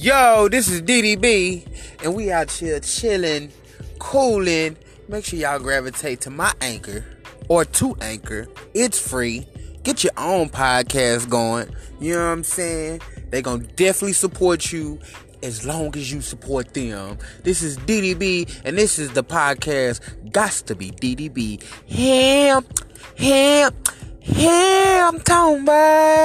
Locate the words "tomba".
25.18-26.17